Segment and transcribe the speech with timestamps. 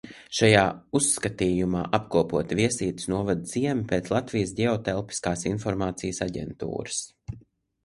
[0.35, 0.61] Šajā
[0.99, 7.49] uzskatījumā apkopoti Viesītes novada ciemi pēc Latvijas Ģeotelpiskās informācijas aģentūras datubāzes.